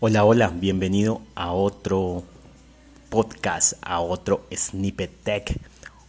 [0.00, 2.22] Hola, hola, bienvenido a otro
[3.10, 5.60] podcast, a otro Snippet Tech.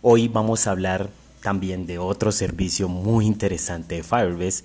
[0.03, 1.09] Hoy vamos a hablar
[1.41, 4.63] también de otro servicio muy interesante de Firebase,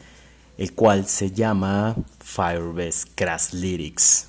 [0.59, 4.27] el cual se llama Firebase Crash Lyrics.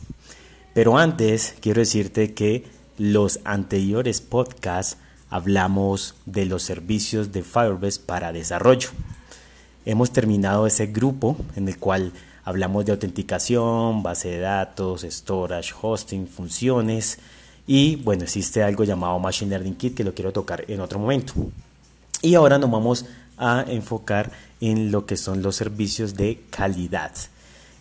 [0.73, 2.63] Pero antes quiero decirte que
[2.97, 4.95] los anteriores podcasts
[5.29, 8.91] hablamos de los servicios de Firebase para desarrollo.
[9.85, 12.13] Hemos terminado ese grupo en el cual
[12.45, 17.19] Hablamos de autenticación, base de datos, storage, hosting, funciones
[17.67, 21.33] y bueno, existe algo llamado Machine Learning Kit que lo quiero tocar en otro momento.
[22.21, 23.05] Y ahora nos vamos
[23.37, 24.31] a enfocar
[24.61, 27.11] en lo que son los servicios de calidad.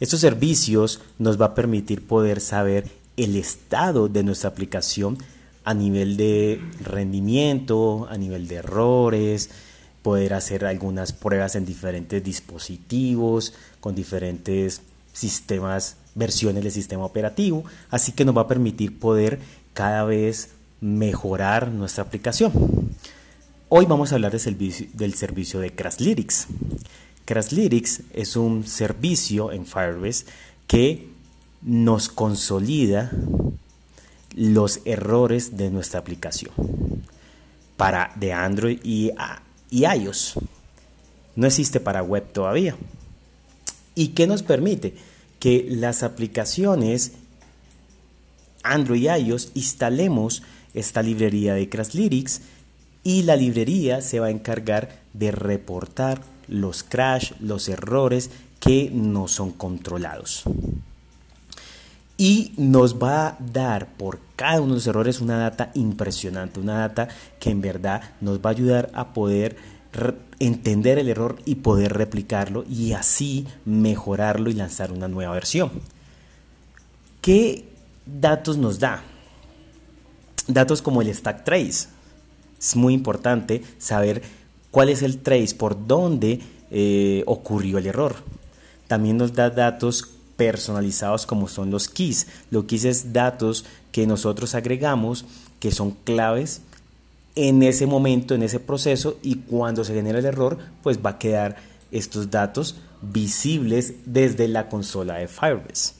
[0.01, 5.19] Estos servicios nos va a permitir poder saber el estado de nuestra aplicación
[5.65, 9.51] a nivel de rendimiento, a nivel de errores,
[10.05, 14.83] poder hacer algunas pruebas en diferentes dispositivos, con diferentes
[15.15, 19.39] sistemas, versiones del sistema operativo, así que nos va a permitir poder
[19.73, 20.51] cada vez
[20.83, 22.53] mejorar nuestra aplicación.
[23.71, 26.49] Hoy vamos a hablar del servicio, del servicio de Crashlytics.
[27.25, 30.27] Crashlytics es un servicio en Firebase
[30.67, 31.09] que
[31.63, 33.11] nos consolida
[34.37, 36.53] los errores de nuestra aplicación
[37.79, 39.11] para de Android y
[39.75, 40.35] y iOS.
[41.35, 42.77] No existe para web todavía.
[43.97, 44.95] ¿Y qué nos permite?
[45.41, 47.13] Que las aplicaciones
[48.63, 52.43] Android y iOS instalemos esta librería de Crashlytics
[53.03, 58.31] y la librería se va a encargar de reportar los crash, los errores
[58.61, 60.45] que no son controlados.
[62.17, 66.79] Y nos va a dar por cada uno de los errores una data impresionante, una
[66.79, 67.09] data
[67.41, 69.57] que en verdad nos va a ayudar a poder
[70.39, 75.71] entender el error y poder replicarlo y así mejorarlo y lanzar una nueva versión.
[77.21, 77.65] ¿Qué
[78.07, 79.03] datos nos da?
[80.47, 81.89] Datos como el stack trace.
[82.59, 84.23] Es muy importante saber
[84.71, 88.17] cuál es el trace, por dónde eh, ocurrió el error.
[88.89, 92.27] También nos da datos personalizados como son los keys.
[92.51, 95.25] Los keys es datos que nosotros agregamos
[95.61, 96.63] que son claves
[97.37, 101.19] en ese momento, en ese proceso y cuando se genera el error, pues va a
[101.19, 101.57] quedar
[101.91, 105.95] estos datos visibles desde la consola de Firebase.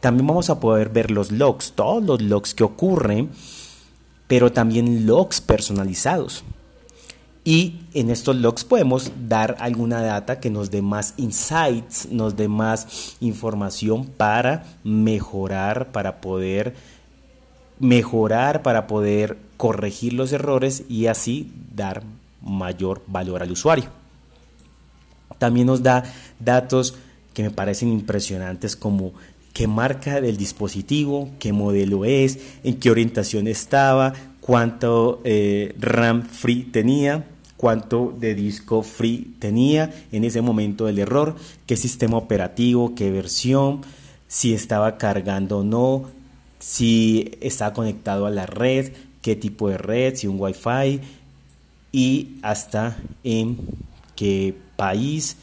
[0.00, 3.30] También vamos a poder ver los logs, todos los logs que ocurren,
[4.26, 6.44] pero también logs personalizados.
[7.46, 12.48] Y en estos logs podemos dar alguna data que nos dé más insights, nos dé
[12.48, 16.74] más información para mejorar, para poder
[17.78, 22.02] mejorar, para poder corregir los errores y así dar
[22.42, 23.90] mayor valor al usuario.
[25.38, 26.02] También nos da
[26.40, 26.96] datos
[27.32, 29.12] que me parecen impresionantes como
[29.52, 36.64] qué marca del dispositivo, qué modelo es, en qué orientación estaba, cuánto eh, RAM free
[36.64, 37.24] tenía,
[37.56, 41.36] cuánto de disco free tenía en ese momento del error,
[41.66, 43.82] qué sistema operativo, qué versión,
[44.28, 46.04] si estaba cargando o no,
[46.58, 51.00] si estaba conectado a la red, qué tipo de red, si un wifi
[51.92, 53.58] y hasta en
[54.14, 55.36] qué país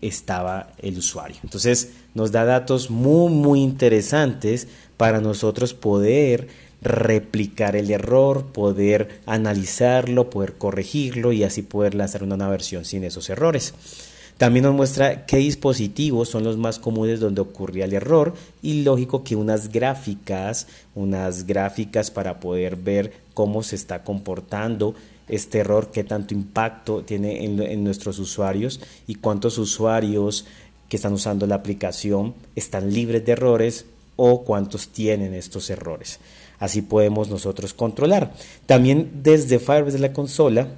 [0.00, 1.36] estaba el usuario.
[1.44, 6.48] Entonces nos da datos muy muy interesantes para nosotros poder
[6.82, 13.04] replicar el error, poder analizarlo, poder corregirlo y así poder lanzar una nueva versión sin
[13.04, 13.74] esos errores.
[14.36, 19.22] También nos muestra qué dispositivos son los más comunes donde ocurría el error y lógico
[19.22, 20.66] que unas gráficas,
[20.96, 24.96] unas gráficas para poder ver cómo se está comportando
[25.28, 30.46] este error, qué tanto impacto tiene en, en nuestros usuarios y cuántos usuarios
[30.88, 33.86] que están usando la aplicación están libres de errores
[34.24, 36.20] o cuántos tienen estos errores.
[36.60, 38.32] Así podemos nosotros controlar.
[38.66, 40.68] También desde Firebase de la consola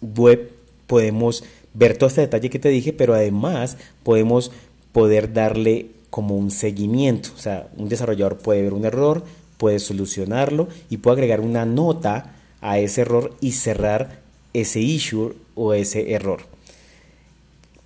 [0.00, 0.50] web
[0.86, 1.44] podemos
[1.74, 4.52] ver todo este detalle que te dije, pero además podemos
[4.92, 7.28] poder darle como un seguimiento.
[7.36, 9.22] O sea, un desarrollador puede ver un error,
[9.58, 14.20] puede solucionarlo y puede agregar una nota a ese error y cerrar
[14.54, 16.40] ese issue o ese error.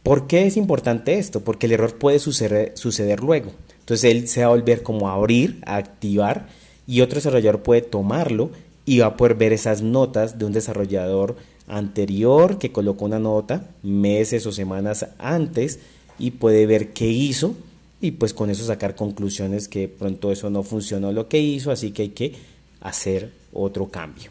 [0.05, 1.40] ¿Por qué es importante esto?
[1.40, 3.50] Porque el error puede suceder, suceder luego.
[3.90, 6.46] Entonces él se va a volver como a abrir, a activar
[6.87, 8.52] y otro desarrollador puede tomarlo
[8.87, 11.34] y va a poder ver esas notas de un desarrollador
[11.66, 15.81] anterior que colocó una nota meses o semanas antes
[16.20, 17.56] y puede ver qué hizo
[18.00, 21.90] y pues con eso sacar conclusiones que pronto eso no funcionó lo que hizo, así
[21.90, 22.34] que hay que
[22.81, 24.31] hacer otro cambio.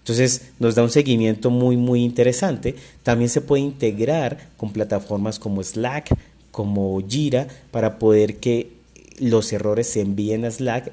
[0.00, 2.74] Entonces nos da un seguimiento muy muy interesante.
[3.02, 6.14] También se puede integrar con plataformas como Slack,
[6.50, 8.76] como Jira, para poder que
[9.20, 10.92] los errores se envíen a Slack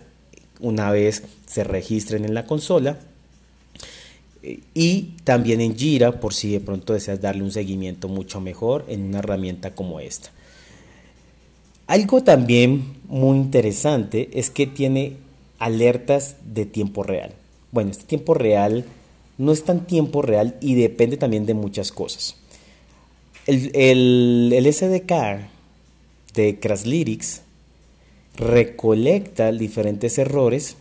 [0.60, 2.98] una vez se registren en la consola
[4.74, 9.04] y también en Jira por si de pronto deseas darle un seguimiento mucho mejor en
[9.04, 10.30] una herramienta como esta.
[11.88, 15.18] Algo también muy interesante es que tiene
[15.60, 17.34] alertas de tiempo real.
[17.72, 18.86] Bueno, este tiempo real
[19.38, 22.38] no es tan tiempo real y depende también de muchas cosas.
[23.46, 23.72] El,
[24.54, 25.12] el, SDK
[26.34, 27.42] de Crashlytics
[28.38, 30.76] recolecta diferentes errores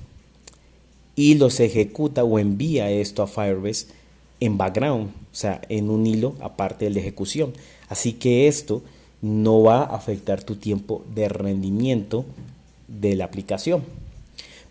[1.16, 3.86] y los ejecuta o envía esto a Firebase
[4.40, 7.52] en background, o sea, en un hilo aparte de la ejecución.
[7.88, 8.82] Así que esto
[9.22, 12.24] no va a afectar tu tiempo de rendimiento
[12.88, 13.82] de la aplicación.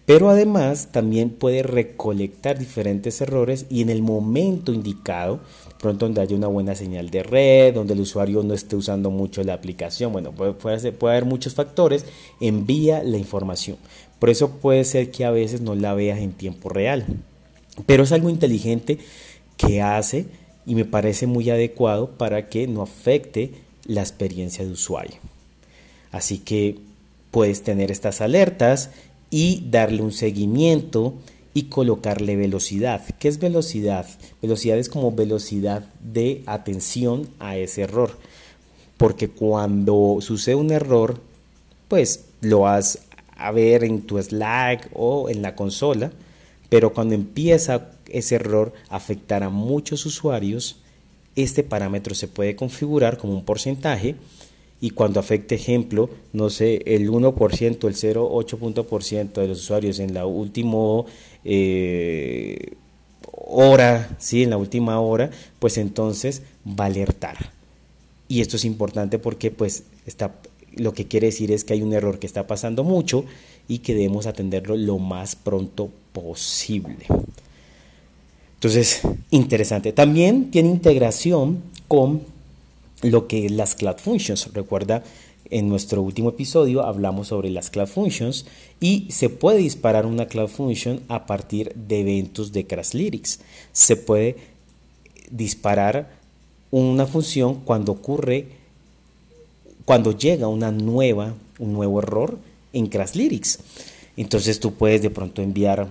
[0.05, 5.39] Pero además también puede recolectar diferentes errores y en el momento indicado,
[5.79, 9.43] pronto donde haya una buena señal de red, donde el usuario no esté usando mucho
[9.43, 12.05] la aplicación, bueno, puede, puede, haber muchos factores,
[12.41, 13.77] envía la información.
[14.19, 17.05] Por eso puede ser que a veces no la veas en tiempo real.
[17.85, 18.99] Pero es algo inteligente
[19.55, 20.25] que hace
[20.65, 23.53] y me parece muy adecuado para que no afecte
[23.85, 25.15] la experiencia de usuario.
[26.11, 26.77] Así que
[27.31, 28.91] puedes tener estas alertas
[29.33, 31.15] y darle un seguimiento
[31.55, 33.01] y colocarle velocidad.
[33.17, 34.05] ¿Qué es velocidad?
[34.43, 38.15] Velocidad es como velocidad de atención a ese error.
[38.95, 41.19] Porque cuando sucede un error,
[41.87, 42.99] pues lo vas
[43.35, 46.11] a ver en tu Slack o en la consola,
[46.69, 50.75] pero cuando empieza ese error a afectar a muchos usuarios,
[51.35, 54.15] este parámetro se puede configurar como un porcentaje
[54.83, 60.25] y cuando afecte, ejemplo, no sé, el 1%, el 0,8% de los usuarios en la
[60.25, 61.05] última
[61.45, 62.73] eh,
[63.31, 64.43] hora, ¿sí?
[64.43, 67.53] en la última hora, pues entonces va a alertar.
[68.27, 70.35] Y esto es importante porque pues está,
[70.75, 73.23] lo que quiere decir es que hay un error que está pasando mucho
[73.69, 77.05] y que debemos atenderlo lo más pronto posible.
[78.55, 79.93] Entonces, interesante.
[79.93, 82.32] También tiene integración con
[83.03, 84.51] lo que las Cloud Functions.
[84.53, 85.03] Recuerda,
[85.49, 88.45] en nuestro último episodio hablamos sobre las Cloud Functions
[88.79, 93.39] y se puede disparar una Cloud Function a partir de eventos de Crashlytics.
[93.71, 94.37] Se puede
[95.29, 96.09] disparar
[96.71, 98.47] una función cuando ocurre,
[99.85, 102.39] cuando llega una nueva, un nuevo error
[102.71, 103.59] en Crashlytics.
[104.17, 105.87] Entonces tú puedes de pronto enviar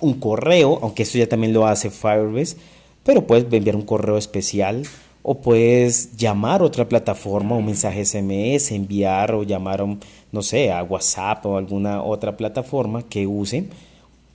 [0.00, 2.56] un correo, aunque esto ya también lo hace Firebase,
[3.04, 4.82] pero puedes enviar un correo especial
[5.28, 9.84] o puedes llamar a otra plataforma, un mensaje SMS, enviar o llamar,
[10.30, 13.64] no sé, a WhatsApp o alguna otra plataforma que use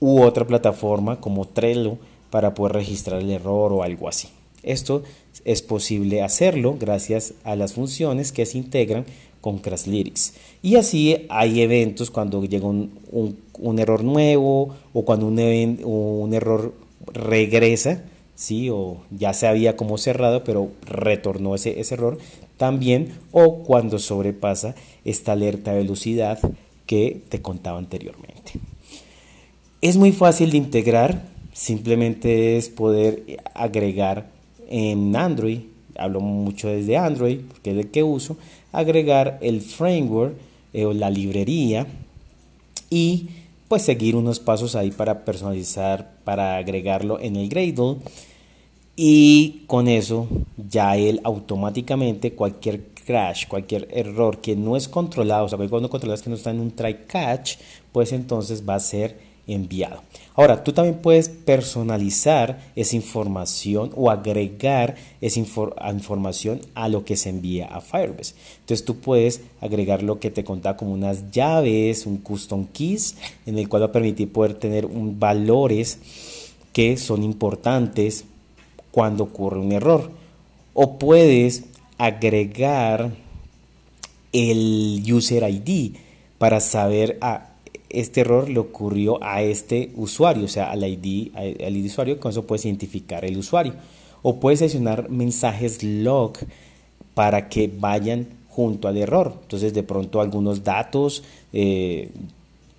[0.01, 1.97] u otra plataforma como Trello
[2.29, 4.27] para poder registrar el error o algo así.
[4.63, 5.03] Esto
[5.45, 9.05] es posible hacerlo gracias a las funciones que se integran
[9.39, 10.33] con Crashlytics.
[10.61, 15.39] Y así hay eventos cuando llega un, error nuevo o cuando un,
[15.85, 16.73] un error
[17.13, 18.03] regresa
[18.41, 18.71] ¿sí?
[18.71, 22.17] o ya se había como cerrado, pero retornó ese, ese error
[22.57, 24.73] también, o cuando sobrepasa
[25.05, 26.39] esta alerta de velocidad
[26.87, 28.53] que te contaba anteriormente.
[29.81, 31.23] Es muy fácil de integrar,
[31.53, 34.31] simplemente es poder agregar
[34.67, 35.59] en Android,
[35.95, 38.37] hablo mucho desde Android, porque es el que uso,
[38.71, 40.33] agregar el framework
[40.73, 41.85] eh, o la librería
[42.89, 43.29] y
[43.67, 47.97] pues seguir unos pasos ahí para personalizar, para agregarlo en el Gradle
[49.03, 50.27] y con eso
[50.69, 56.21] ya él automáticamente cualquier crash, cualquier error que no es controlado, o sea, cuando controlas
[56.21, 57.55] que no está en un try catch,
[57.91, 59.17] pues entonces va a ser
[59.47, 60.03] enviado.
[60.35, 67.29] Ahora, tú también puedes personalizar esa información o agregar esa información a lo que se
[67.29, 68.35] envía a Firebase.
[68.59, 73.15] Entonces tú puedes agregar lo que te contaba como unas llaves, un custom keys,
[73.47, 75.97] en el cual va a permitir poder tener un, valores
[76.71, 78.25] que son importantes
[78.91, 80.11] cuando ocurre un error.
[80.73, 81.65] O puedes
[81.97, 83.11] agregar
[84.33, 85.95] el user ID
[86.37, 87.47] para saber a ah,
[87.89, 92.31] este error le ocurrió a este usuario, o sea, al ID, al ID usuario, con
[92.31, 93.73] eso puedes identificar el usuario.
[94.21, 96.33] O puedes seleccionar mensajes log
[97.13, 99.33] para que vayan junto al error.
[99.41, 102.11] Entonces, de pronto, algunos datos eh,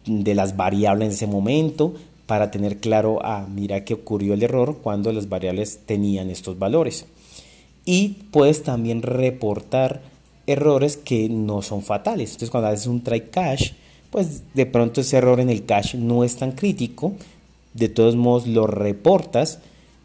[0.07, 1.95] de las variables en ese momento
[2.33, 7.05] para tener claro, ah, mira que ocurrió el error cuando las variables tenían estos valores.
[7.85, 10.01] Y puedes también reportar
[10.47, 12.31] errores que no son fatales.
[12.31, 13.75] Entonces cuando haces un try cache,
[14.09, 17.13] pues de pronto ese error en el cache no es tan crítico.
[17.75, 19.59] De todos modos lo reportas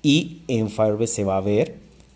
[0.03, 1.75] y en Firebase se va a ver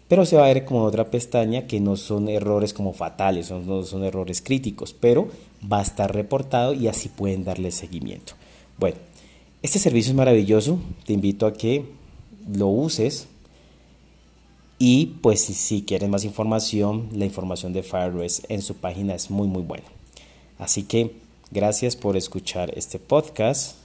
[0.10, 3.65] pero se va a ver como otra pestaña que no son errores como fatales, son,
[3.65, 5.30] no son errores críticos, pero
[5.72, 8.34] va a estar reportado y así pueden darle seguimiento.
[8.77, 8.98] Bueno,
[9.62, 11.86] este servicio es maravilloso, te invito a que
[12.51, 13.27] lo uses
[14.80, 19.48] y pues si, quieres más información, la información de Firebase en su página es muy
[19.48, 19.86] muy buena.
[20.58, 21.15] Así que
[21.51, 23.75] gracias por escuchar este podcast.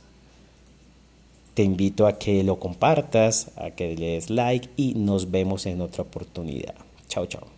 [1.53, 5.83] Te invito a que lo compartas, a que le des like y nos vemos en
[5.83, 6.75] otra oportunidad.
[7.09, 7.56] Chao, chao.